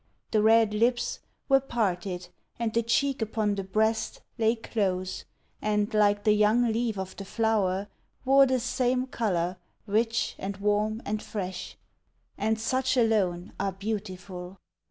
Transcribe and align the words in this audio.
The 0.31 0.41
red 0.41 0.73
lips 0.73 1.19
26 1.19 1.19
POEMS 1.19 1.21
OF 1.21 1.21
HOME. 1.21 1.55
Were 1.55 1.67
parted, 1.95 2.27
and 2.57 2.73
the 2.73 2.81
cbeek 2.81 3.21
upon 3.21 3.53
the 3.53 3.63
breast 3.63 4.21
Lay 4.39 4.55
close, 4.55 5.25
and, 5.61 5.93
like 5.93 6.23
the 6.23 6.41
youug 6.41 6.73
leaf 6.73 6.97
of 6.97 7.15
the 7.17 7.23
flower, 7.23 7.87
Wore 8.25 8.47
the 8.47 8.59
same 8.59 9.05
color, 9.05 9.57
rich 9.85 10.33
and 10.39 10.57
warm 10.57 11.03
and 11.05 11.21
fresh:— 11.21 11.77
And 12.39 12.59
such 12.59 12.97
alone 12.97 13.53
are 13.59 13.73
beautiful. 13.73 14.57